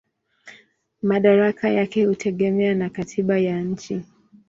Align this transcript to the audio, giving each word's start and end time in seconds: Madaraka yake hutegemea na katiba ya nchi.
Madaraka 1.01 1.69
yake 1.69 2.05
hutegemea 2.05 2.75
na 2.75 2.89
katiba 2.89 3.37
ya 3.39 3.61
nchi. 3.61 4.01